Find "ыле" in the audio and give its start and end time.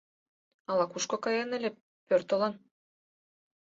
1.57-1.69